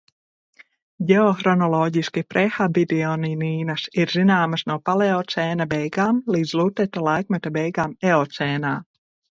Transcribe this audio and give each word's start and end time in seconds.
Ģeohronoloģiski 1.09 2.23
prehapidioninīnas 2.35 3.85
ir 4.05 4.15
zināmas 4.17 4.67
no 4.73 4.79
paleocēna 4.91 5.69
beigām 5.77 6.27
līdz 6.37 6.57
luteta 6.63 7.09
laikmeta 7.11 7.59
beigām 7.61 7.97
eocēnā. 8.17 8.77